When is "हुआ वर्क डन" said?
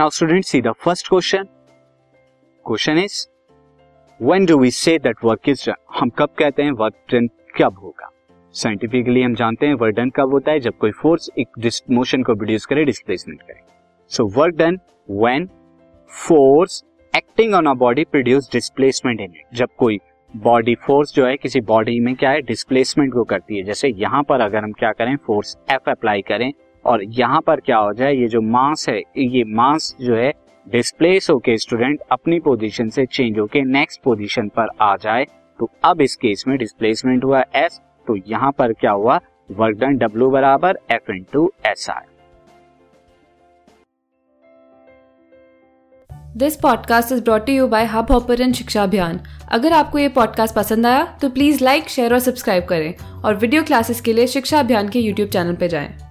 38.90-39.96